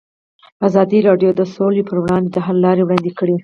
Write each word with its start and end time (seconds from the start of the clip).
ازادي 0.67 0.99
راډیو 1.07 1.31
د 1.35 1.41
سوله 1.55 1.81
پر 1.89 1.97
وړاندې 2.03 2.29
د 2.31 2.37
حل 2.45 2.57
لارې 2.65 2.81
وړاندې 2.85 3.11
کړي. 3.19 3.35